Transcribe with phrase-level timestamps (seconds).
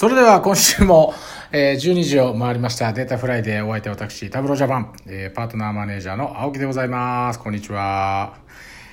[0.00, 1.12] それでは今週も、
[1.52, 2.90] えー、12時を回りました。
[2.94, 7.38] データフライデーお相手私 Tableau Japan、えー、パートナーマネージャーの青木でございます。
[7.38, 8.38] こんにちは、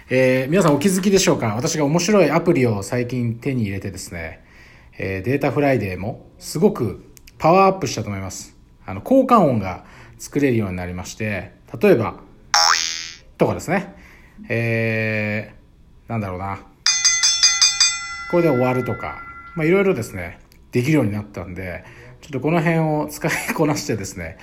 [0.10, 1.56] えー、皆さんお気づきでしょうか？
[1.56, 4.42] 私が面白いアプリを最近手に入れてですね、
[4.98, 8.58] えー、データフライデーもすごくパワーアップしたと思います。
[8.86, 9.86] あの効果音が
[10.20, 12.16] 作れるようになりまして例えば
[13.38, 13.96] とかですね。
[14.50, 16.60] えー、なんだろうな。
[18.30, 19.22] これで終わるとか。
[19.56, 20.46] まあいろいろですね。
[20.72, 21.84] できるようになったんで、
[22.22, 24.38] ちょっとこの辺を使いこなしてですね、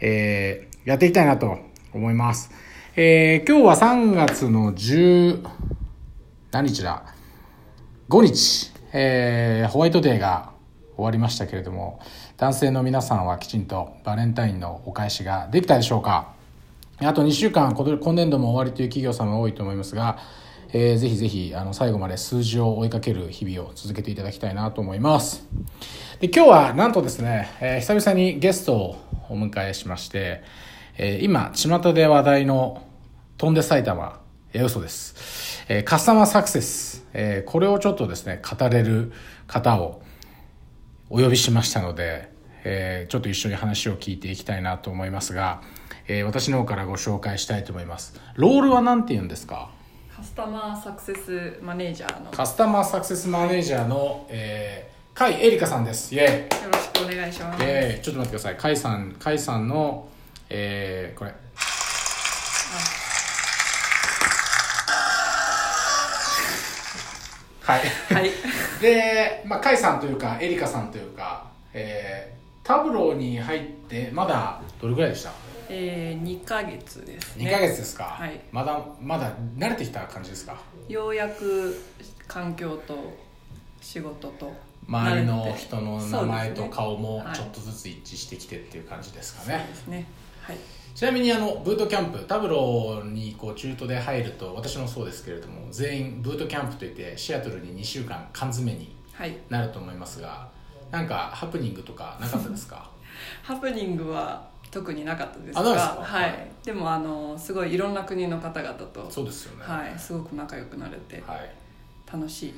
[0.00, 1.58] えー、やっていきたいなと
[1.92, 2.50] 思います。
[2.96, 5.46] えー、今日は3月の10、
[6.50, 7.14] 何日だ
[8.08, 10.52] ?5 日、えー、ホワイトデーが
[10.96, 12.00] 終わりましたけれども、
[12.38, 16.32] 男性の皆さんはきちんとバレンタインのお返しができたでしょうか？
[17.00, 20.18] あと2週間、今年度も終わりという企業様多いと思いますが、
[20.72, 25.46] えー、ぜひぜひあの最後まで数字を追いかける日々を続けていただきたいなと思います。
[26.20, 28.96] で今日はなんとですね、えー、久々にゲストを
[29.28, 30.42] お迎えしまして、
[30.98, 32.82] えー、今巷で話題の
[33.36, 34.20] 飛んで埼玉
[34.54, 39.12] いや嘘です、えー、カスタマーサクセス、えー、これをちょっとですね語れる
[39.46, 40.00] 方を
[41.10, 42.32] お呼びしましたので、
[42.64, 45.60] えー、ちょっと一緒に話を聞いていきたいなと思いますが、
[46.08, 48.18] えー、私の方からご紹介したいと思います。
[48.34, 49.70] ロールは何て言うんですか？
[50.16, 52.30] カスタマーサクセスマネージャーの。
[52.30, 56.14] カスタマーサクセスマネージャーの、えー、甲斐エリカさんです。
[56.14, 57.62] イェよろしくお願いします。
[57.62, 58.56] イェちょっと待ってください。
[58.56, 60.08] 甲斐さん甲斐さんの
[60.48, 61.34] えー、これ。
[67.64, 67.80] はい、
[68.14, 68.30] はい、
[68.80, 71.44] で、まあ、甲斐さんというかエリカさんというか、
[71.74, 75.45] えー、タブローに入ってまだどれぐらいでした？
[75.68, 77.48] えー、2か月ですね。
[77.48, 80.56] 2か月ですか、はい、まだまだ慣れてきた感じですか？
[80.88, 81.76] ようやく
[82.28, 83.16] 環境と
[83.80, 84.52] 仕事と
[84.88, 90.06] 周りの人の名前と顔もちょっとずつ一致してきてっていう感じですかね、そうですね。
[90.42, 90.56] はい。
[90.94, 98.96] ちなみにあのブートキャンプタブローにこう中途で入ると私もそうですけれども全員ブートキャンプといってシアトルに2週間缶詰に
[99.50, 100.48] なると思いますが、は
[100.90, 102.88] い、なんかハプニングとかなかったですか？
[103.42, 111.50] ハプニングは特になかったですがはい、でもあのすごいいろんな国の方々とそうですよね、はい、すごく仲良くなれて、はい、
[112.12, 112.54] 楽しい。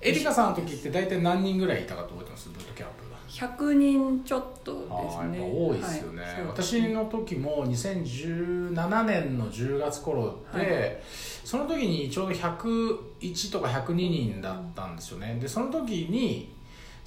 [0.00, 2.48] エリカさんの時って大体何人ぐらいいたかと覚えてます？
[2.50, 5.38] ブートキャンプ100人ちょっとですね。
[5.38, 6.22] 多いですよね。
[6.22, 10.98] はい、私の時も2017年の10月頃で、はい、
[11.44, 15.38] その時にちょうど101とか102人だったんですよね。
[15.40, 16.56] でその時に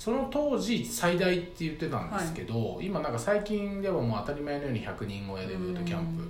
[0.01, 6.23] その当時最大って言ってたんですけど、はい、今なんか最近ではもう当たり前のように100人超えでブートキャンプ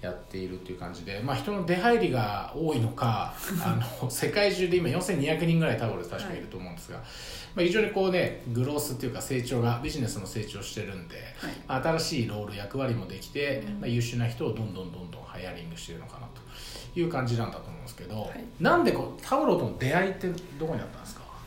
[0.00, 7.06] やっているっていう感じで、まあ、人の出入りが多いのか あの世界中で今4200人ぐらいタオル確かいると思うんですが、はい、
[7.56, 11.16] まあ、非常にこうねグロースっていうか成長がビジネスの成長してるんで、
[11.66, 20.28] はい、新しいロール役割もできて、まあ、優秀な人をどんどんどんどんハイアリングしてるのかなという感じなんだと思うんですけど、なんでこうタオルとの出会いって
[20.58, 21.01] どこにあった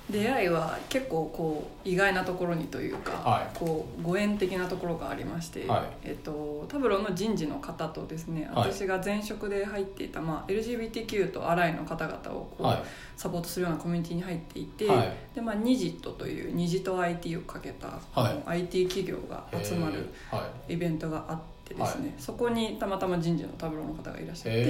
[0.09, 12.83] 出会いは結構こう意外なところにというか、はい、こうご縁的なところがありまして、はい、えっと、タブローの人事の方とですね私が前職で入っていた、まあ、LGBTQ とアライの方々をこう、はい、
[13.17, 14.87] サポートするようなコミュニティに入っていて、
[15.33, 17.99] でまあ、ニジットというニジと IT をかけた、
[18.45, 20.09] IT 企業が集まる
[20.69, 21.55] イベントがあって。
[21.73, 24.63] ですね、そこにたまたま人事のタブローの方がいらっしゃって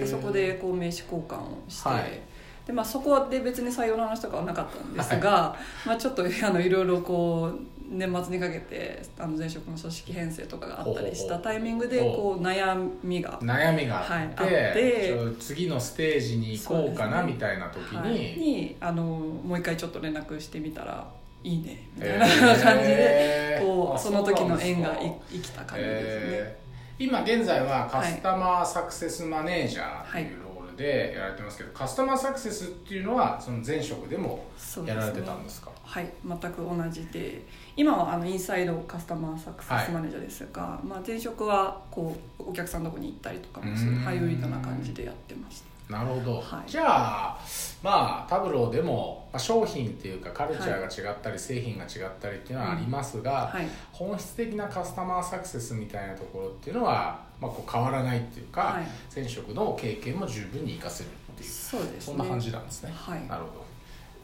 [0.00, 2.22] でそこでこう名刺交換をして、
[2.66, 21.06] でまあ、そこで別に採用の話とかはなかったんですが、はい、まあ、ちょっとあのいろいろこう年末にかけてあの前職の組織編成とかがあったりしたタイミングでこう悩みが悩みがあって,、はい、って次のステージに行こうかなみたいな時に,、はい、にあのもう一回ちょっと連絡してみたら
[21.44, 24.96] いいねみたいな感じで、こうその時の縁が
[25.28, 26.62] 生きた感じですね。
[26.98, 30.41] 今現在はカスタマーサクセスマネージャーという
[30.76, 34.46] でやられてますけどカスタマーサクセスっていうのはその前職でも
[34.86, 37.42] やられてたんですか、ね、はい全く同じで
[37.76, 47.38] 今はあのインサイドカスタマーサクセスマネージャーですが、はい、まあ、前職はこうお客さんのとこに行ったりとかもするハイブリッドな感じでやってましたなるほど、はい、じゃあ
[47.82, 51.90] まあタブローでも、まあ、商品っていうかカルチャーが違ったり、はい、製品が違っ
[52.20, 58.80] たりっていうのはありますが、うんはい、本質的なカスタマーサクセスみたいなところっていうのは、まあ、こう変わらないっていうか、
[59.14, 63.72] 前職の経験も十分に活かせるっていうそうです、ね、そんな感じなんですね、はい、なるほど。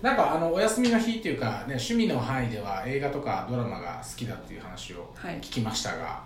[0.03, 6.23] なんかあのお休みの日っていうか、ね、趣味の範囲では映画とかドラマが好きだっていう話を聞きましたが、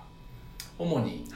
[0.79, 1.27] 主に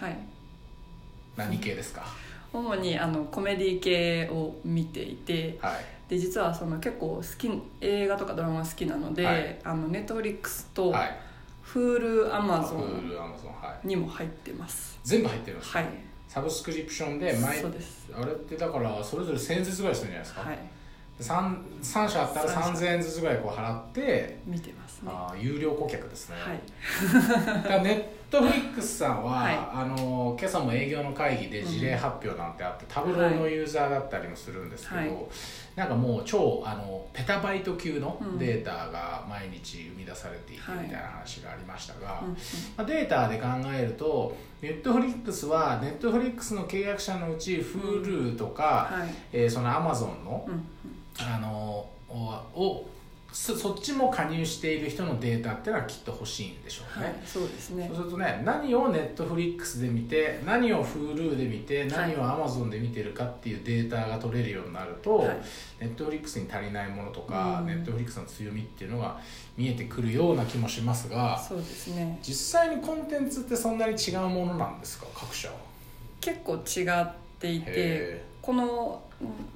[1.35, 2.05] 何系ですか、
[2.53, 7.51] 主にあのコメディ系を見ていて、はい、で実はその結構好き
[7.81, 11.21] 映画とかドラマ好きなので、はい、あのネットフリックスと、はい。
[11.67, 13.11] フールアマゾン
[13.83, 15.89] にも入ってます、全部入ってるんですはい。
[16.29, 18.09] サブスクリプションで毎そうです。
[18.15, 20.43] あれってだからそれぞれ1000円ずつぐらいするんじゃないですか。
[20.43, 20.59] はい。
[21.21, 25.11] 3, 3社あったら3000円ずつぐらいこう払って見てますね。
[25.13, 26.37] あ有料顧客ですね。
[26.37, 27.83] はい。
[27.83, 35.11] ネットフリックスさんは、はい、あの今朝も営業の会議で事例発表なんてあって、うん、タブローのユーザーだったりもするんですけど、はい、
[35.77, 42.25] なんかもう超あのペタバイト級のデータが毎日生み出されていてみたいな話がありましたが、はい、
[42.77, 50.67] まあ、データで考えるとネットフリックスはネットフリックスの契約者のうち Hulu とか、うん、えー、その Amazon の、うん。
[51.19, 52.87] あのを
[53.37, 57.87] そそっちも加入している人のデータっていうのはきっと欲しいんでしょうね、はい、そうですね。
[57.87, 65.37] そうするとね何をネットフリックスで見て何を Hulu で見て何を Amazon で見てるかっていうデータが取れるようになると、はい、
[65.81, 69.21] ネットフリックスに足りないものとか、うん、ネットフリックスの強みっていうのが
[69.57, 72.19] 見えてくるような気もしますがそうですね。
[72.23, 75.55] 実際にコンテンツってそんなに違うものなんですか各社は？
[76.21, 79.03] 結構違っていてこの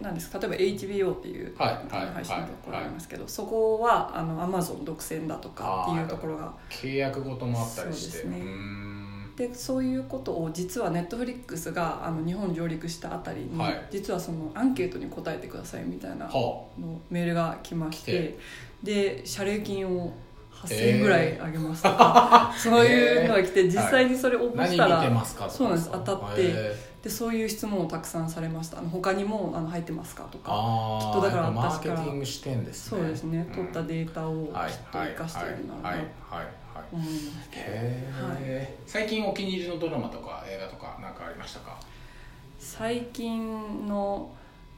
[0.01, 0.33] なんです。
[0.33, 8.19] 例えば HBO っていう配信のところありますけど、そこはあの Amazon 独占だとかっていうところが契約ごともあったりして。
[8.19, 8.45] そうですね。
[9.37, 16.69] でそういうことを実はネットフリックスがあの日本上陸したあたりに、はい、実はそのアンケートに答えてくださいみたいなの
[17.09, 18.39] メールが来まして。
[18.83, 20.13] で謝礼金を
[20.65, 25.91] 8000円ぐらいあげますとか、そういうのが来て実際にそれ応募したら、そうなんです。
[25.93, 26.91] 当たって。
[27.01, 28.79] でそういう質問をたくさんされました。
[28.79, 30.53] あの他にもあの入ってますかとか
[31.01, 31.95] きっとだから私から。
[31.95, 32.99] マーケティング視点ですね。
[33.01, 35.49] そうですね、取ったデータをきっと生かしてい。
[35.49, 37.11] るならと思いま
[37.43, 41.79] すへ最近お気に入りのドラマとか映画とか何かありましたか？
[42.59, 44.31] 最近の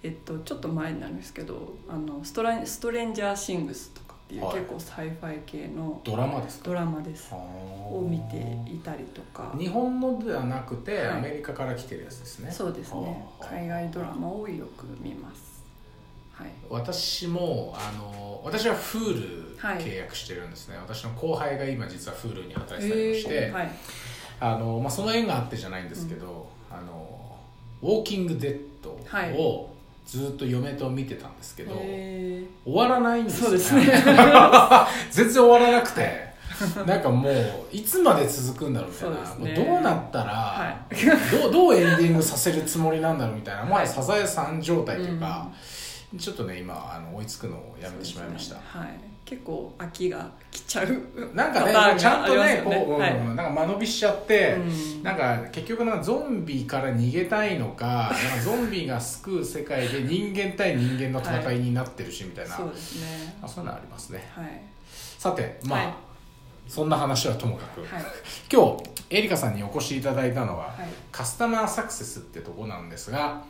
[0.05, 4.01] えっとちょっと前になるんですけど「あのストラストレンジャーシングス」と
[4.32, 7.32] ていう、はい、結構サイファイ系のドラマですドラマです。
[7.34, 8.37] を見て
[8.70, 9.55] いたりとか。
[9.58, 12.50] 日本のではなくて、はい、アメリカから来てるやつですね。
[12.50, 13.25] そうですね。
[13.40, 15.52] 海外ドラマをよく見ます。
[16.32, 23.70] はい、私もあの私は Hulu 契約してるんですね、はい、私の後輩が今実は Hulu に働いてたりもして、はい、
[24.40, 27.38] あのまあ、その縁があってじゃないんですけど、うん、あの
[27.82, 29.71] ウォーキングデッドを
[30.04, 33.58] ずっと嫁と見てたんですけど終わらないんですよね。
[33.58, 34.04] そうですね。
[35.10, 36.32] 全然終わらなくて。
[36.87, 37.34] なんかもう
[37.72, 45.50] いつまで続くんだろうみたいな、ね、どうなったら、はい、どうどうエンディングさせるつもりなんだろうみたいな、まあ、サザエさん状態というか、
[46.12, 62.56] うん、ちょっとね今あの追いつくのをやめてしまいました、ね、はい結構飽きが来ちゃうなんかねちゃんとね、ね、こう、はい、なんか間延びしちゃって、うん、なんか結局なゾンビから逃げたいのか なんかゾンビが救う世界で人間対人間の戦いになってるし、みたいな。
[62.56, 63.38] そうですね。
[63.42, 64.62] あそういうのありますね、はい、
[65.19, 65.94] さてまあ、はい、
[66.69, 68.04] そんな話はともかく、はい、
[68.52, 70.74] 今日エリカさんにお越しいただいたのは、
[71.10, 73.44] カスタマーサクセスってとこなんですが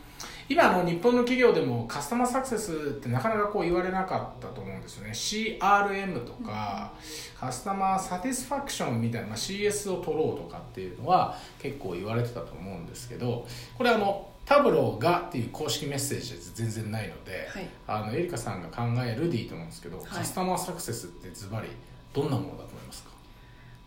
[0.48, 5.10] 今の日本の企業でもカスタマーサクセスってなかなかこう言われなかったと思うんですよね。
[5.10, 6.92] CRM とか、
[7.38, 13.46] カスタマーサティスファクションみたいな、まあ、CS を取ろうとかっていうのは結構言われてたと思うんですけど
[13.78, 21.68] これあのタブローがっていう公式メッセージは全然ないので、はい、あのエリカさんが考えるでいいと思うんですけど、はい、カスタマーサクセスってズバリ
[22.12, 23.10] どんなものだと思いますか？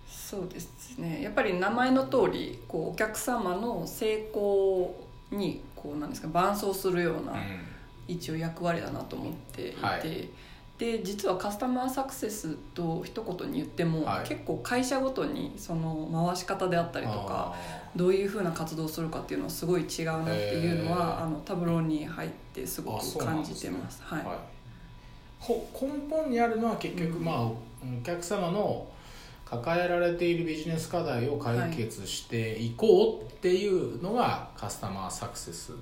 [0.08, 1.22] そうですね。
[1.22, 4.96] やっぱり名前の通りこうお客様の成功
[5.30, 7.36] にこうなんですか伴走するような
[8.08, 10.30] 一応役割だなと思っていて、はい、
[10.80, 17.54] で実はカスタマーサクセスと一言に言っても、はい、結構会社ごとにその回し方であったりとか
[17.96, 23.98] どういうふうな活動をするかっていうのはすごい違うなっていうのはあのタブローに入ってすごく感じてます。
[23.98, 24.38] すね、はい、はい
[25.48, 25.54] 根
[26.10, 27.56] 本にあるのは結局、まあ、お
[28.04, 28.88] 客様の
[29.46, 35.74] 抱えられているビジネス課題を解決していこうっていうのがカスタマーサクセス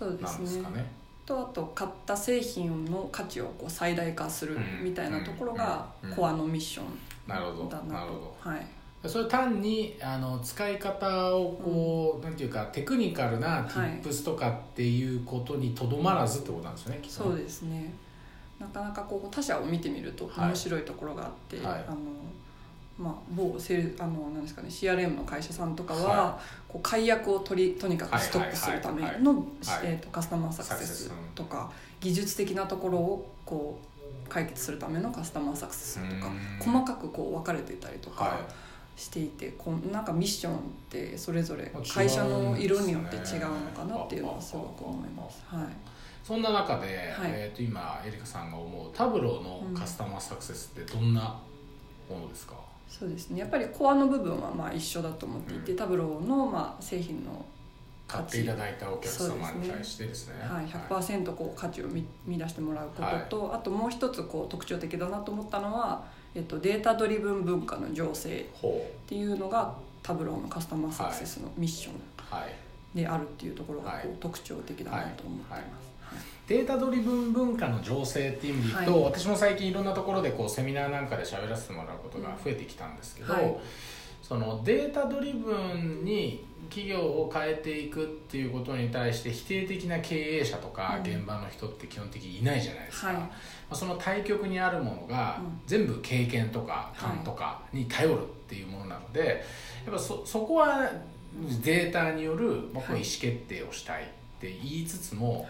[0.00, 0.76] なんですかね。
[0.76, 0.92] ね
[1.24, 6.86] とあと買った製品の価値をこう最大化するみたいなところがコアのミッション
[7.26, 7.86] だなと。
[7.86, 8.36] なるほど。
[8.38, 8.66] はい。
[9.04, 17.92] それ単にあの使い方をこう、うん、なんていうかテクニカルな tips とかっていうことにとどまらずってことなんですよね、はい、そうですね。
[18.58, 21.96] なかなかこう他社を見てみると面白いところがあって、はい、あの
[22.98, 29.46] まあ、某セルあのなんですかね CRM の会社さんとかは、はい、こう解約を取りとにかくストップするための
[30.10, 38.40] カスタマーサクセスとか技術的なところをこう解決するためのカスタマーサクセスとか細かくこう分かれていたりとか。
[38.96, 45.44] していてこうなんかミッションってそれぞれ会社の色によって違うのかなっていうのはすごく思います。
[45.46, 45.66] はい。
[46.26, 51.38] そんな中で、はい、えー、と今エリカさんが思うタブローのカスタマーサクセスってどんな
[52.10, 52.54] ものですか、
[52.88, 53.40] そうですね。
[53.40, 57.44] やっぱりコアの部分はまあ一緒だと思っていて、うん、タブローのまあ製品の
[58.06, 60.34] 買っていただいたお客様に対してですね。
[60.34, 71.94] ですね、はい、100%こう価値を見見出してもらうことと、はい、あともう一つこう特徴的だなと思ったのは、えっと、データドリブン文化の醸成っていうのが Tableau のカスタマーサクセスのミッション
[72.94, 75.56] であるっていうところがこう特徴的だなと思ってい。
[75.56, 75.95] ます。
[76.46, 83.56] データドリブン文化の醸成っていう意味で言うと、はい、私も最近いろんなところでこうセミナーなんかで喋らせてもらうことが増えてきたんですけど、はい、
[84.22, 93.30] そのデータドリブンに企業を変えていくっていうことに対して否定的な経営者とか現場の人って基本的にいないじゃないですか、はい、ま
[93.70, 99.44] あ、その対極にあるものが全部経験とか勘とかに頼るっていうものなので
[99.84, 100.90] やっぱそそこは
[101.62, 104.06] データによる、まあ、こう意思決定をしたいっ
[104.40, 105.48] て言いつつも、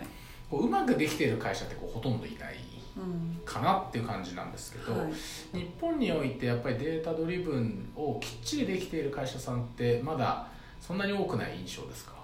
[0.50, 2.56] こううまくできている会社ってこうほとんどいない。
[3.44, 5.12] かなっていう感じなんですけど、はい、
[5.58, 10.48] 日本においてやっぱりデータドリブンをきっちりできている会社さんってまだ
[10.80, 12.14] そんなに多くない印象ですか？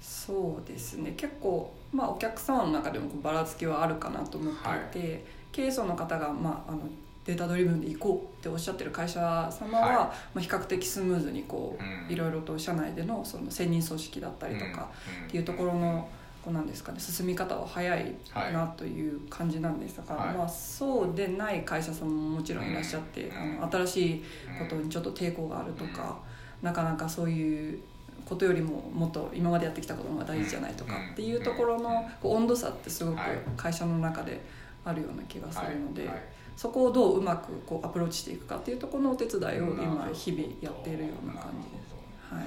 [0.00, 1.14] そうですね。
[1.16, 6.82] 結構、まあ、お客様の中でもばらつきはあるかなと思っていて、はい、経営層の方が、まあ、あの
[7.24, 14.90] データドリブンで行こうっておっしゃってる会社様は、はい、まあ、比較的スムーズにこう、うん、いろいろと社内でのその専任組織だったりとか
[15.26, 16.08] っていうところの、
[16.44, 18.14] こうなんですかね進み方は早い
[18.52, 24.24] なという感じなんですが、はい、まあ、そうでない会社さんももちろんいらっしゃって、あの新しい
[24.58, 26.18] ことにちょっと抵抗があるとか、
[26.60, 27.80] なかなかそういう
[28.26, 33.18] ことよりももっと今までやってきたことが大事じゃないとかっていうところの温度差ってすごく
[33.56, 34.38] 会社の中で
[34.84, 36.08] あるような気がするので。
[36.56, 41.94] そこをどううまくこうアプローチしていくかっていうところのお手伝いを今日々やっているような感じです。
[42.32, 42.44] はい、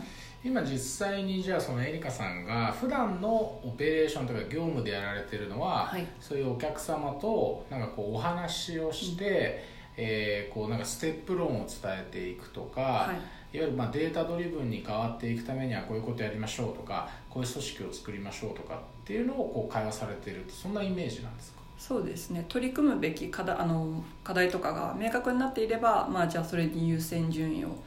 [0.47, 9.25] 今実際にじゃあそのエリカさんが普段のオペレーションとか業務でやられてるのは、はい、そういうお客様となんかこうお話をして、
[9.97, 13.15] うん、えー、こうなんかステップ論を伝えていくとか、はい。
[13.53, 21.61] いわゆるまあデータドリブンに変わっていくためにはこういうことやりましょうとかこういう組織を作りましょうとかっていうのをこう会話されているそんなイメージなんですか？
[21.79, 22.45] そうですね。
[22.49, 27.81] 取り組むべき課題あの課題とかが明確になっていれば、まあ、じゃあそれに優先順位をこ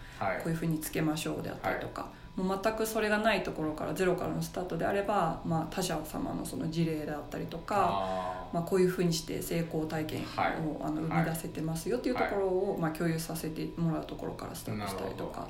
[0.46, 15.48] ういうふうにつけましょうであったりとか、はいもう全くそれがないところからゼロからのスタートであれば、まあ、他者様のその事例であったりとかまあ、こういうふうにして成功体験を、はい、あの生み出せてますよっていうところを、まあ、共有させてもらうところからスタートしたりとか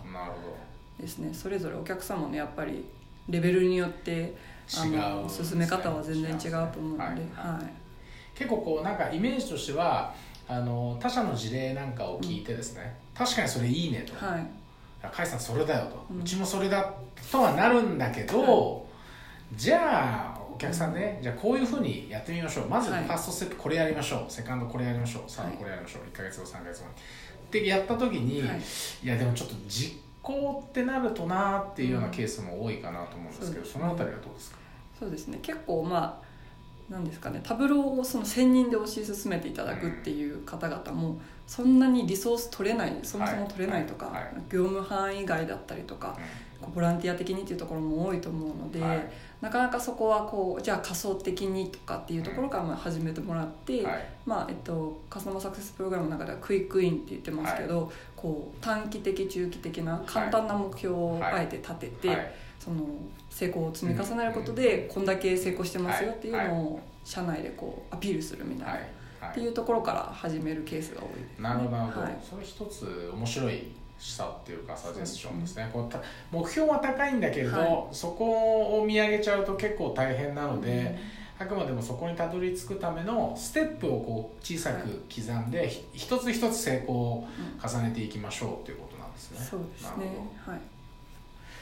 [0.98, 1.32] ですね。
[1.32, 2.84] それぞれお客様のやっぱり
[3.28, 4.36] レベルによって
[4.78, 10.14] あの進め方は全然違うと思うので、はい、はい、結構こうなんかイメージとしては
[10.46, 14.14] あの他社の事例なんかを聞いてですね、うん、確かにそれいいねと。
[14.24, 14.59] はい
[15.02, 16.92] 甲斐さんそれだよと、うん、うちもそれだ
[17.30, 18.86] とはなるんだけど、
[19.54, 22.68] じゃあお客さんね、じゃあこういうふうにやってみましょう。
[22.68, 25.22] まずファーストステップこれやりましょう、セカンドこれやりましょう。
[25.30, 26.88] サードこれやりましょう、1か月後3か月後っ
[27.50, 28.60] てやった時に、はい、
[29.02, 34.58] いやでもちょっと実行ってなるとなっていうようなケースも多いかなと思うんですけど、そのあたりはどうですか？
[34.98, 35.38] そうですね。
[35.40, 37.40] 結構まあなんですかね。
[37.42, 46.16] タブローをその専任で推し進めていただくっていう方々もそんなにリソース取れないそもそも取れないとか、はいはい、業務範囲外だったりとか、
[46.64, 53.84] うん、ボランティア的にっていうところも多いと思うので、はい、なかなかそこはこうじゃあ仮想的にとかっていうところからまあ始めてもらって、
[54.24, 62.50] まあえっと、カスタマーサクセスプログラムの中ではクイックインって言ってますけど、こう短期的中期的な簡単な目標をあえて立てて。
[62.60, 62.84] その
[63.30, 68.78] 成功を積み重ねることでこんだけ成功してますよっていうのを社内でこうアピールするみたいな、
[69.28, 80.98] っていうところから始めるケースが多いです、ね、なるほど、はい、それ一つ面白い示唆っていうかサジェスションですね、ね、こう目標は高いんだけれど、はい、そこを見上げちゃうと結構大変なので、
[81.38, 87.28] うん、あくまでもそこにたどり着くためのステップをこう小さく刻んで、はい、一つ一つ成功を
[87.62, 89.38] 重ねていきましょうっていうことなんですね。
[89.38, 90.06] そうですね。
[90.46, 90.60] はい。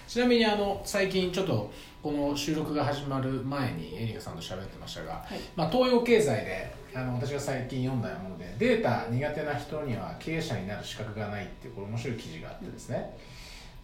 [0.06, 1.70] ちなみにあの最近ちょっと
[2.02, 13.16] この収録が始まる前にエリカさんと喋ってましたが、はい、まあ、東洋経済であの私が最近読んだものでデータ苦手な人には経営者になる資格がないっていうこれ面白い記事があってですね、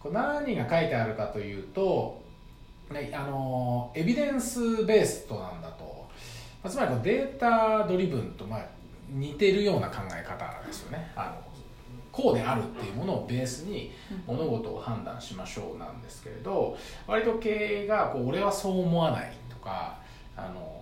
[0.01, 2.21] これ何が書いてあるかというと、
[2.91, 6.07] ね、あのエビデンスベースとなんだと、
[6.61, 8.65] まあ、つまりこデータドリブンとまあ
[9.09, 11.11] 似てるような考え方ですよね。
[11.15, 11.45] あの
[12.11, 13.91] こうであるっていうものをベースに
[14.25, 17.49] 物事を判断しましょうなんですけれど割と経
[17.83, 19.99] 営がこう俺はそう思わないとか
[20.37, 20.74] あの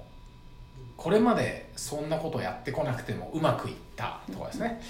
[1.03, 4.81] これまでそんなことをやってこなくてもうまくいったとかですね、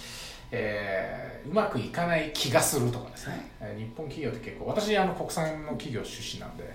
[0.51, 6.71] えー、うまくいかない気がするとかですね、日本企業って結構私あの国産の企業出身なんで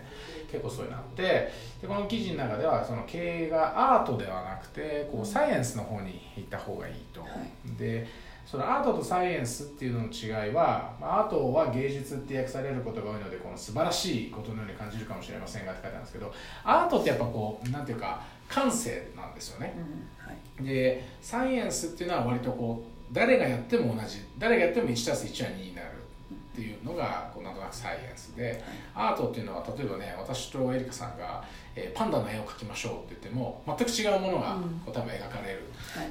[0.51, 7.21] 結構そういうのあってでこの記事の中ではその経営がアートではなくてこうサイエンスの方に行った方がいいと。
[7.21, 8.09] はい、で
[8.51, 16.33] そのアートとサイエンスっていうのの違いは、まあ、アートは芸術って訳されることが多いのでこの素晴らしいことのように感じるかもしれませんがって書いてあるんですけど
[16.65, 25.17] アートってやっぱこうなんていうか感性なんですよね、うんはい、でサイエンスっていうのは割とこう誰がやっても同じ誰がやっても 1+1 は
[25.51, 25.89] 2になる
[26.33, 31.45] っていうのがこうなんとなくサイエンスで、アートっていうのは例えばね私とエリカさんが、
[31.79, 35.63] えー、パンダの絵を描きましょうって言っても全く違うものがこう多分描かれる、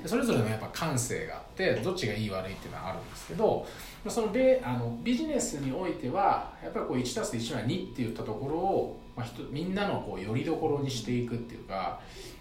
[0.01, 3.67] うん、それぞれのやっぱ感性があってどっちがいい悪いっていうのはあるんですけど
[4.07, 11.99] そのであのビジネスにおいてはやっぱりこう 1+1 は2って言ったところを、まあ、みんなのこうよりどころにしていくっていうか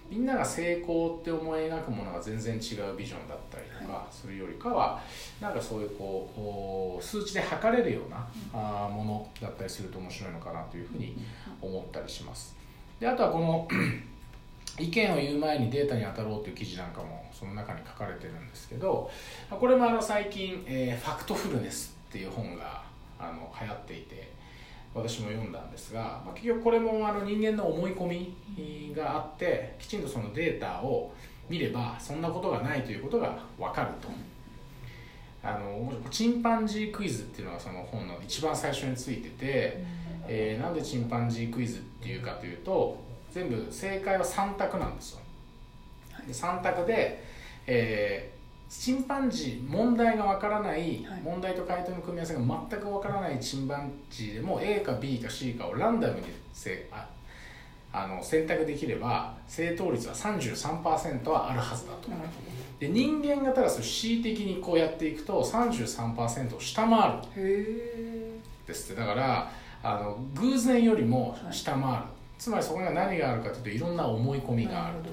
[0.09, 5.02] みんなが成功って思い描くものが全然違うビジョンだったりとかするよりかは
[5.40, 11.16] なんかそういうこう数値で測れるようなあものだったりすると面白いのかなというふうに
[11.61, 12.54] 思ったりします。
[13.00, 13.69] であとはこの
[14.79, 19.11] 意見を言う前にデータに当たろうという記事なんかもその中に書かれてるんですけど
[19.50, 22.83] これもあの最近、えー「ファクトフルネス」っていう本が
[23.19, 24.31] あの流行っていて
[24.95, 31.12] 私も読んだんですが、まあ、結局これもあの人間の思い込みがあってきちんとそのデータを
[31.49, 34.09] 見ればそんなことがないということが分かると。
[35.43, 39.85] あのチンパンジークイズっていうのがその本の一番最初についてて、
[40.28, 43.02] えー、なんでチンパンジークイズっていうかというと
[43.33, 45.21] 全部正解は3択なんですよ。
[46.26, 47.23] で3択で、
[47.66, 48.33] え
[48.68, 57.09] チンパンジー問題がわからない、はい、問題と回答の組み合わせが全くわからないチンパンジーでも A か B か C かをランダムにせあ
[57.92, 62.11] あの選択できれば正答率は33%はあるはずだと。
[62.78, 68.40] で人間がただそれ恣意的にこうやっていくと33%を下回る。
[68.66, 69.00] ですって。
[69.00, 69.50] だから
[69.87, 75.11] あの偶然よりも下回る、はい、つまりそこには何があるかというといろんな思い込みがあると。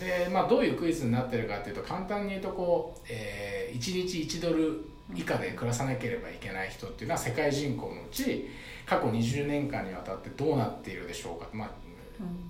[0.00, 8.48] で、まあ、どういうクイズになってるかっていうと簡単に言うとこう、えー、1日1ドル以下で暮らさなければいけない人っていうのは世界人口のうち
[8.86, 11.70] 過去20年間にわたってどうなっているでしょうか、まあ、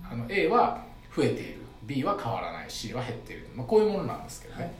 [0.09, 0.81] あの A は
[1.13, 1.65] 増えている。
[1.85, 2.65] B は変わらない。
[2.67, 4.73] C は減っている、まあ、こういうものなんですけどね、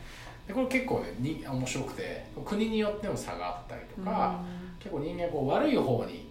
[0.48, 4.40] でこれ結構ねに面白くて国によっても差があったりとか、
[4.80, 6.28] 結構人間こう悪い方に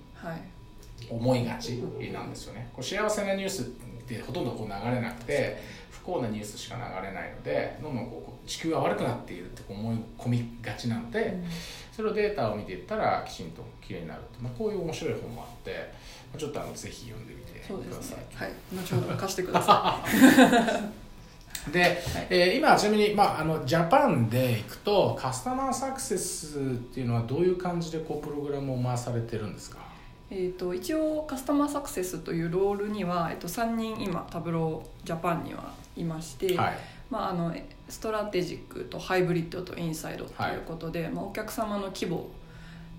[1.10, 3.64] 思いがちなんですよね、こう幸せなニュースっ
[4.06, 11.44] てほとんどこう流れなくて不幸なニュースしか流れないのでどんどんこう地球が悪くなっているって思い込みがちなので、うん、
[11.90, 18.18] それをデータを見ていったらきちんときれいになるって、まあ、こういう面白い本もあって、まあ、ちょっとあのぜひ読んでみてください。
[18.34, 18.52] はい。
[18.74, 21.00] 後ほど貸してください
[21.72, 21.94] で、はい、
[22.30, 26.60] えー、今ちなみに、まあ、あのジャパンで行くとカスタマーサクセスっ
[26.92, 29.78] ていうのはどういう感じでこうプログラムを回されてるんですか？
[30.30, 36.78] えーと、一応カスタマーサクセスというロールには、えーと、3人今タブロージャパンにはいまして、はい、
[37.10, 37.54] まあ、あの
[37.88, 42.26] ストラテジックとハイブリッドとインサイドということで、はい、まあ、お客様の規模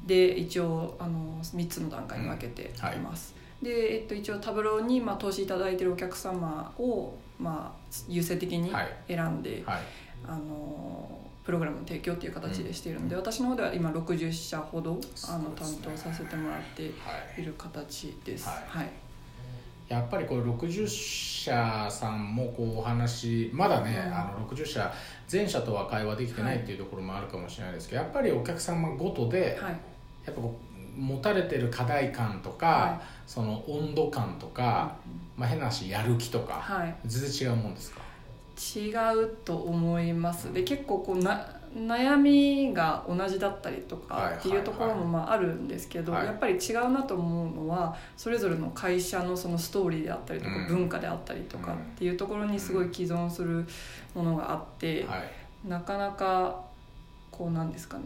[0.05, 3.33] で一応あの3つの段階に分けています。
[3.61, 3.67] うん。
[3.67, 8.71] はい、で、えっと、一応タブローに、まあ、投資いただいているお客様を、まあ、優先的に
[9.07, 16.83] 選んで、あのプログラムの提供っていう形でしているので、うん、私の方では今60社ほど、あの担当させてもらって
[17.39, 17.45] い。
[17.45, 18.47] る形です。
[18.47, 18.89] はい、はい。
[19.87, 24.91] やっぱりこれ60社さんもこうお話まだね、うん、あの60社
[25.27, 29.71] 全社とは会話できてないっていうところもあるかもしれないですけど、やっぱりお客様ごとで、はい、
[30.25, 38.01] やっぱこう持たれてる課題感とか、はい、その温度感とか、うん、まあ、変な話やる気とか、はい、全然違うもんですか？
[38.57, 40.53] 違うと思います。
[40.53, 53.67] で結構こうな悩みが同じだったりとかっていうところもまああるんですけど、やっぱり違うなと思うのはそれぞれの会社のそのストーリーであったりとか、文化であったりとかっていうところにすごい既存する
[54.13, 55.05] ものがあって、
[55.67, 56.63] なかなか
[57.29, 58.03] こうなんですかね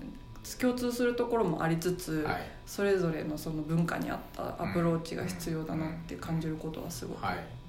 [0.58, 2.28] 共通するところもありつつ、
[2.66, 7.22] それぞれのその文化に合ったアプローチが必要だなって感じることはすごく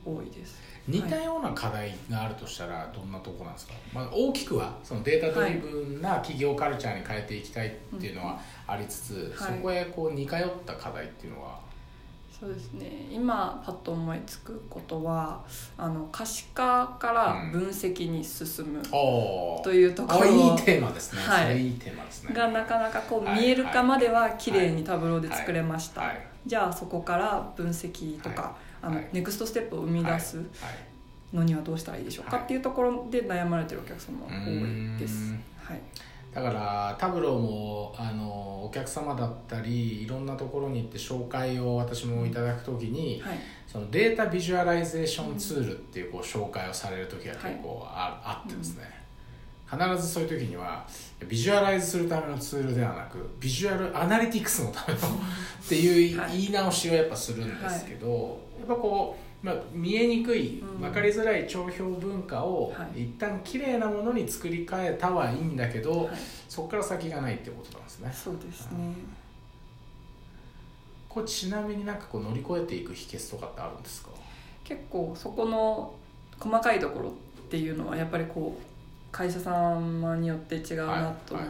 [0.05, 0.71] 多いです。
[0.89, 11.61] 似たような課題があるとしたらどんなとこなんですか、まあ、大きくはそのデータドリブンな企業カルチャーに変えていきたいっていうのはありつつ、はい、そこへこう似通った課題っていうのは
[12.41, 13.07] そうですね。
[13.13, 15.45] 今パッと思いつくことは
[15.77, 18.83] あの可視化から分析に進む、
[19.63, 22.35] というところ、うん、いいテーマですね、はい、いいテーマですね。
[22.35, 26.15] がなかなかこう見える化までは綺麗にタブローで作れました、
[26.47, 30.43] じゃあそこから分析とか、あの、ネクストステップを生み出す
[31.35, 35.35] のにはどうしたらいいでしょうかっていうところで悩まれてるお客様多いです。
[35.63, 35.81] はい
[36.33, 48.85] だからタブローもあのお客様だったりいろんなところに行って紹介を私もいただく時に、はい、そのデータビジュアライゼーションツールっていうこう紹介をされる時が結構あ,、あってですね、
[49.69, 50.87] 必ずそういう時には
[51.29, 68.13] ビジュアライズするためのツールではなくビジュアルアナリティクスのためのっていう言い直しをやっぱするんですけど、やっぱこうまあ、見えにくい分かりづらい帳票文化を一旦綺麗なものに作り変えたはいいんだけど、はい、そこから先がないってことなんですね。
[68.13, 68.95] そうですね、
[71.09, 74.11] これちなみになんかこう乗り越えていく秘訣とかってあるんですか？
[74.63, 75.95] 結構そこの
[76.39, 77.13] 細かいところっ
[77.49, 78.63] ていうのはやっぱりこう
[79.11, 81.49] 会社様によって違うなと思う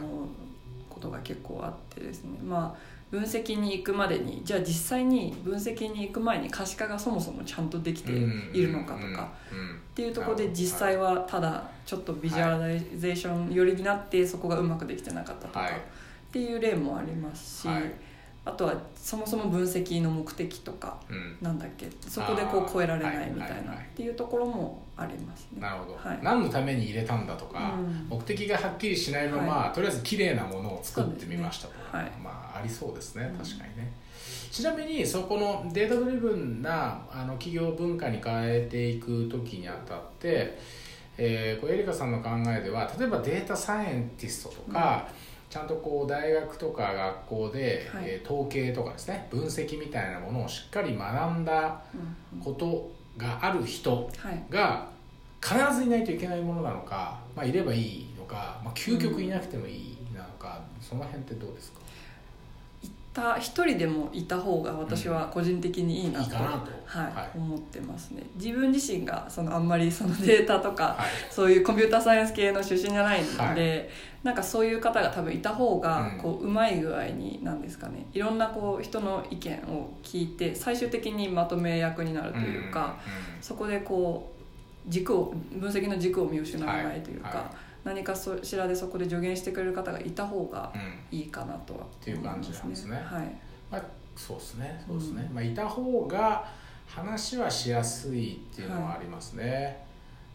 [0.89, 9.33] ことが結構あってですね、まあ分析に行くまでにじゃあ実際に分析に行く前に可視化がそもそもちゃんとできているのかとか
[9.91, 17.69] っていうところで実際はただちょっとビジュアライゼーション寄りになってそこがうまくできてなかったとかっていう例もありますし。
[18.43, 20.99] あとはそもそも分析の目的とか、
[21.41, 23.29] なんだっけそこでこう超えられない。
[23.29, 25.61] みたいなっていうところもありますね。
[25.61, 31.79] なるほど、はい、何のために入れたんだとか、うん、目的がはっきりしないまま、はい、とりあえず綺麗なものを作ってみましたと、ね。
[31.91, 33.91] はい、まあありそうですね確かにね。
[34.51, 40.57] ちなみにそこのデータドリブンなあの企業文化に変えていく時にあたって、
[41.17, 45.31] えー、こうエリカさんの考えでは例えばデータサイエンティストとか、うん。
[45.51, 51.83] ちゃんとこう大学とか学校で、はい、えー、統計とかですね分析みたいなものをしっかり学んだ
[52.41, 52.89] こと
[53.21, 54.09] がある人
[54.49, 54.87] が
[55.41, 61.81] 必ずいないといけないものなのか、まあ、いればいいのか、まあ、究極いなくてもいいなのか、うん、その辺ってどうですか？
[63.13, 66.35] た一人でもいた方が私は個人的にいいなと,、
[66.85, 68.23] はい思ってますね。
[68.35, 70.97] 自分自身がそのあんまりそのデータとか、
[71.29, 73.89] そういうコンピューターサイエンス系の出身じゃないので、
[74.23, 82.97] なんかそういう方が多分いた方がこううまい具合になんですかねいろんなこう人の意見を聞いて最終的にまとめ役になるというか、
[83.41, 84.31] そこでこ
[84.87, 87.51] う軸を分析の軸を見失わないというか。
[87.83, 90.71] 何かそちらでそこで助言してくれる方がいた方が
[91.11, 92.95] いいかなとは、ね、っていう感じなんですね。
[92.95, 93.35] はい。
[93.71, 93.83] まあ
[94.15, 94.83] そうですね。
[94.87, 95.25] そうですね。
[95.27, 96.47] うん、まあいた方が
[96.87, 99.83] 話はしやすいっていうのはありますね。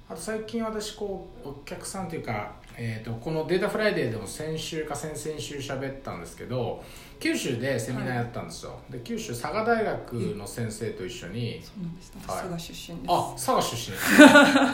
[0.09, 6.85] はい、あと最近私こうお客さんというかえーと、この「データフライデー」でも先週か先々週喋ったんですけど
[7.19, 12.13] 九州でセミナーやったんですよ、はい、で九州佐賀大学の先生と一緒にそうなんです。
[12.27, 13.11] はい、佐賀出身です。
[13.11, 13.97] あ佐賀出身。
[13.97, 14.03] で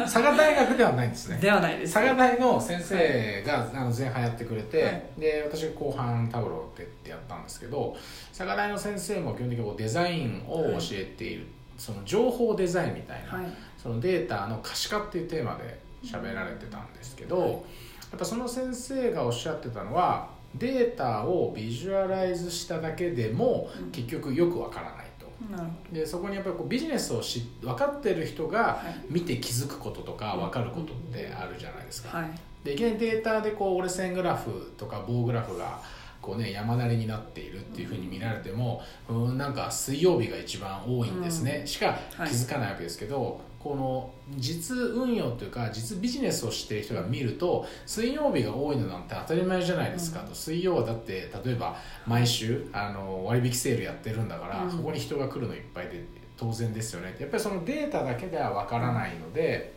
[0.09, 1.38] す佐賀大学ではないんですね。
[1.41, 1.95] ではないです。
[1.95, 7.97] 佐賀大の先生が、あの前半やってくれて、はい、で私が後半タブローってやったんですけど
[8.37, 11.47] 佐賀大の先生も基本的にデザインを教えている、
[11.79, 13.41] その情報デザインみたいな、
[13.81, 17.65] そのデータの可視化っていうテーマで喋られてたんですけど、
[18.12, 32.31] やっぱその先生がおっしゃってたのはデータをビジュアライズしただけでも結局よくわからないと、うん、でそこにやっぱりこうビジネスをし分かってる人が見て気づくこととか分かることってあるじゃないですか、はい、
[32.64, 35.81] でいきなりデータでこう折れ線グラフとか棒グラフが
[36.20, 56.05] こうね山なりになっているっていうふうに見られても、うん、なんか水曜日が一番多いんですね、うん、しか気づかないわけですけど、はいこの実運用というか実ビジネスをしている人が見ると水曜日が多いのなんて当たり前じゃないですかと、うん、水曜はだって例えば毎週あの割引セールやってるんだから、うん、そこに人が来るのいっぱいで
[56.37, 57.14] 当然ですよね。
[57.20, 59.75] やっぱりそのデータだけではわからないので、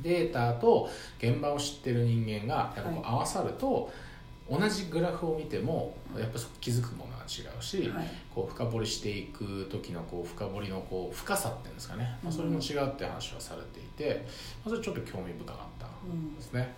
[0.00, 3.90] データと現場を知ってる人間がやっぱ合わさると、
[4.50, 14.26] 同じグラフを見てもやっぱ気づくもの違うし、はい、こう深掘りしていく時のこう深掘りのこう深さっていうんですかね、まあ、それも違うって話はされていて、
[14.64, 15.86] まあ、それちょっと興味深かった
[16.36, 16.74] ですね。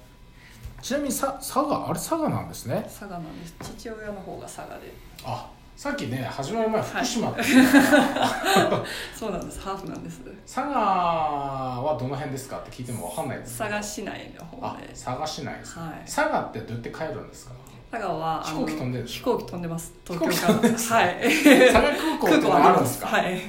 [0.76, 2.82] うん、ちなみにさ佐賀あれ佐賀なんですね。
[2.84, 3.54] 佐賀なんです。
[3.60, 4.92] 父親の方が佐賀で。
[5.24, 9.60] あさっきね始まる前福島って、はい、そうなんです。
[9.60, 10.20] ハーフなんです。
[10.46, 14.86] 佐賀はどの辺ですかって聞いても分かんないです佐賀市内の方で。
[14.88, 17.52] 佐賀市内です、はい、佐賀ってどうやって帰るんですか？
[17.90, 19.06] 佐賀は飛行機飛んでる？
[19.06, 19.92] 飛行機飛んでます。
[20.06, 20.54] 東京から。
[20.54, 20.72] はい。
[20.72, 23.06] 佐賀空港ってあるんですか？
[23.08, 23.40] はい。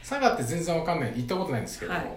[0.00, 1.12] 佐賀って全然わかんない。
[1.16, 2.10] 行ったことないんですけど、はい、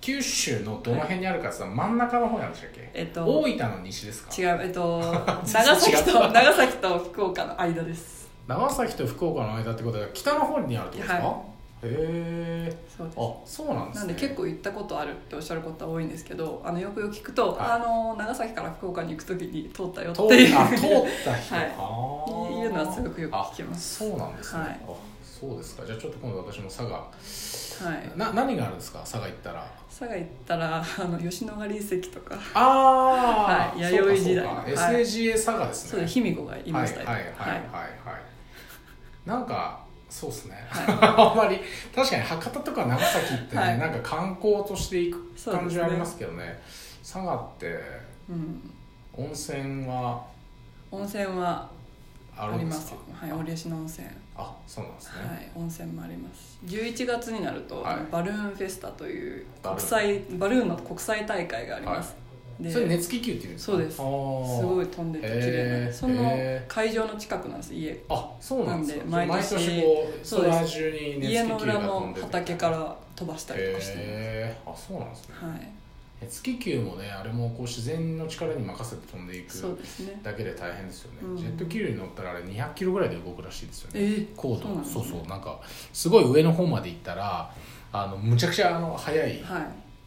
[0.00, 4.30] 九州のどの辺にあるかって真ん中の方なんでしたっけ、えっと、大分の西ですか？
[4.34, 4.60] 違う。
[4.62, 4.98] えっと
[5.44, 8.17] 長崎と長崎と福岡の間です
[8.48, 11.48] 長崎と福岡の間ってことは北の方にあるってことですか、はい。
[11.84, 11.88] へ
[12.66, 12.76] え。
[12.96, 20.48] そうあそうなんです、ね、なんで結構行ったことあるっておっしゃることは多いんですけどあのよくよく聞くと、はい、あの長崎から福岡に行く時に通ったよっていう。
[20.48, 20.58] 通っ
[21.24, 23.96] た人、 はい、いうのはすごくよく聞きます。
[23.96, 24.80] そうなんですね、はい、
[25.22, 25.84] そうですか。
[25.84, 26.94] じゃあちょっと今度私も佐賀。
[26.96, 28.18] はい。
[28.18, 28.98] な何があるんですか？
[29.00, 29.64] 佐賀行ったら。
[29.88, 32.34] 佐賀行ったらあの吉野ヶ里遺跡とか。
[32.54, 33.80] ああ、はい。
[33.80, 35.90] 弥生時代 SAGA 佐賀ですね。
[35.90, 36.14] そうです。
[36.14, 37.24] 卑弥呼がいましたはいはいはい。
[37.28, 38.27] はいはい、
[39.28, 40.84] なんかそうですね、はい。
[40.88, 41.60] あんまり
[41.94, 43.78] 確かに博多とか長崎ってね、はい。
[43.78, 46.58] なんか観光として行く感じはありますけどね。
[47.02, 47.78] 佐賀って
[48.30, 48.72] うん。
[49.12, 50.24] 温泉は
[50.90, 51.68] 温泉は
[52.34, 54.06] あありますはい折吉の温泉。
[54.34, 56.58] あそうなんですね、はい、温泉もあります。
[56.64, 57.96] 11月になると、はい。
[58.10, 60.68] バルーンフェスタという国際バルーン。
[60.68, 62.16] の国際大会があります、で
[62.70, 63.72] それ熱気球っていうんですか？
[63.72, 63.96] そうです。
[63.96, 65.92] すごい飛んでて綺麗な。
[65.92, 67.96] その会場の近くなんです家。
[68.08, 69.82] あそうなんです毎年。
[70.30, 75.34] 空中に熱気球家の裏の畑から飛ばしたりとかしてあそうなんですね。
[75.40, 75.68] はい。
[76.20, 79.52] 熱気球もねあれもこう自然の力に任せて飛んでいく
[80.24, 81.36] だけで大変ですよね、うん。
[81.36, 84.62] ジェット気流に乗ったらあれ200キロぐらいで動くらしいですよね、えー高度。
[84.62, 85.60] そうねそうそうなんか
[85.92, 87.48] すごい上の方まで行ったら
[87.92, 89.40] あのむちゃくちゃあの速い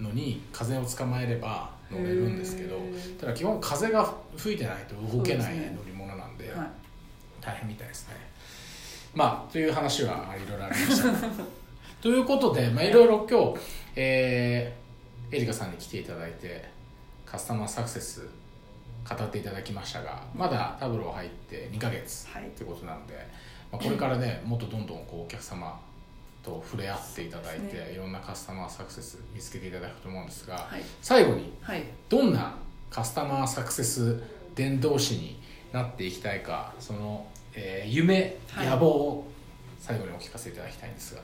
[0.02, 2.80] のに風を捕まえれば乗れるんですけど
[3.20, 6.68] ただ基本風が吹いてないと動けない乗り物なんではい。
[7.42, 8.16] 大変みたいですね。
[9.14, 11.10] まあという話はいろいろありました。
[12.02, 13.60] ということで、まあ、いろいろ今日、
[13.96, 16.64] えー、エリカさんに来ていただいて
[17.26, 18.28] カスタマーサクセス
[19.08, 23.14] 語っていただきましたがまだタブロー入って2ヶ月はいってことなので、
[23.72, 25.80] まあ、これからねもっとどんどんこうお客様
[26.44, 27.92] と触れ合っていただいて、ね。
[27.94, 30.82] いろんなカスタマーサクセス見つけていただくと思うんですが、はい。
[31.02, 31.84] 最後にはい。
[32.10, 32.56] どんな
[32.90, 34.22] カスタマーサクセス
[34.56, 35.40] 伝道師に
[35.72, 38.68] なっていきたいかその、えー夢、はい。
[38.68, 39.28] 野望を
[39.80, 41.22] 最後にお聞かせいただきたいんですが。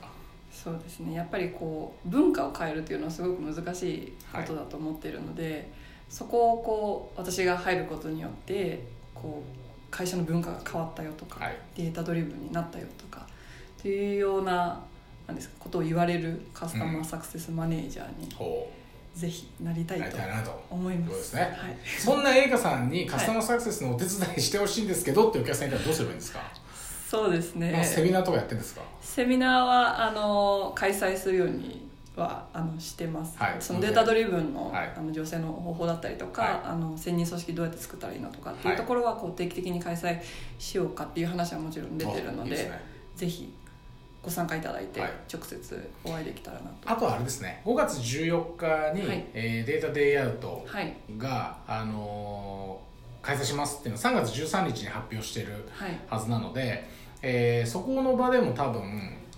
[0.50, 1.14] そうですね。
[1.14, 4.12] やっぱりこう文化を変えるというのはすごく難しい。
[4.32, 5.70] ことだと思っているので、
[6.08, 11.56] そこをこう私が入ることによってこう会社の文化が変わったよとか、はい。
[11.76, 13.26] データドリブンになったよとか
[13.78, 14.84] っていうような
[15.28, 18.68] なんですかことを言われるカスタマーサクセスマネージャーにこ
[19.14, 20.16] ぜひなりたいと。
[20.70, 21.14] 思いま。
[21.14, 21.30] す。
[21.30, 21.42] すね。
[21.42, 26.40] はい、そんなエリカさんにカスタマーサクセスのお手伝いしてほしいんですけどってお客さんいたらどうすればいいんですか、
[27.08, 27.72] そうですね。
[27.72, 28.82] まあ、セミナーとかやってるんですか？
[29.00, 33.56] セミナーはあの開催するようにはあのしてます、はい。
[33.58, 34.92] そのデータドリブンの,、はい。
[34.96, 36.60] あの醸成の方法だったりとか、はい。
[36.64, 40.20] あの専任組織どうやって作ったらいいのとかっていうはいところはこう定期的に開催
[40.58, 42.80] しようかっていう話はもちろん出てるのであいいですね。
[43.16, 43.52] ぜひ
[44.28, 45.10] ご参加いただいてはい。
[45.32, 46.90] 直接お会いできたらなと。
[46.90, 47.62] あとはあれですね。
[47.64, 49.26] 5月14日に、はい。
[49.32, 50.94] えーデータデイアウトはい。
[51.16, 52.88] が、あのー
[53.20, 55.98] 開催しますっていうのを3月13日に発表してるはい。
[56.08, 56.88] はずなので、
[57.22, 58.82] えーそこの場でも多分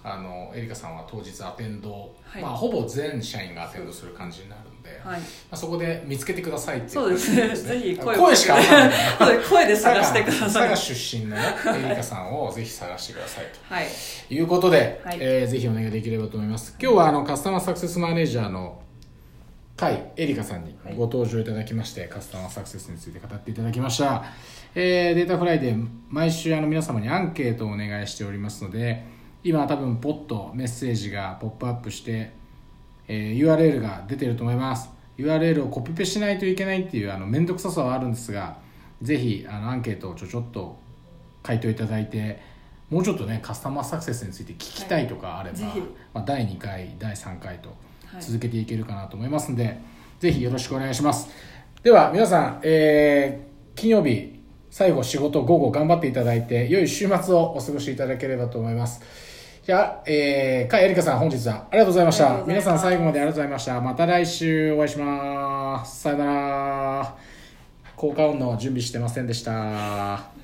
[0.03, 2.43] あのエリカさんは当日アテンド、はい。
[2.43, 5.21] まあ、ほぼ全社員がアテンドする感じになるんで、まはい。
[5.51, 7.57] あ、そこで見つけてくださいっていうそうですね。
[7.57, 8.57] ぜひ声を声しか
[9.49, 10.47] 声で探してください。
[10.47, 11.43] 佐賀出身のね
[11.87, 13.75] エリカさんをぜひ探してくださいと。
[13.75, 13.87] はい。
[14.31, 15.19] いうことで、はい。
[15.21, 16.77] えーぜひお願いできればと思います。
[16.81, 18.83] 今日はあのカスタマーサクセスマネージャーの
[19.81, 24.25] 甲斐エリカさんにご登場いただきまして、カスタマーサクセスについて語っていただきました、
[24.75, 29.05] えーデータフライデー毎週あの皆様にアンケートをお願いしておりますので
[29.43, 32.33] 今多分ポッとメッセージがポップアップして、
[33.11, 34.89] えー URL が出てると思います。
[35.19, 38.57] URL をコピペしないといけないっていうあの面倒くささはあるんですが
[39.03, 40.79] ぜひあのアンケートをちょちょっと
[41.43, 42.41] 回答いただいて
[42.89, 45.81] もうちょっとねカスタマーサクセスについて聞きたいとかあれば、はい
[46.15, 47.69] まあ、第2回第3回と
[48.07, 48.23] はい。
[48.23, 49.79] 続けていけるかなと思いますので、
[50.19, 51.29] ぜひよろしくお願いします。
[51.83, 59.01] では皆さん、えー金曜日最後仕事午後頑張っていただいて良い週末をお過ごしいただければと思います
[59.63, 62.45] じゃあ、えー、かえりかさん本日はありがとうございました。
[62.47, 63.81] 皆さん最後までありがとうございました。
[63.81, 66.01] また来週お会いします。
[66.01, 67.17] さよなら。
[68.01, 70.40] 効果音の準備してませんでした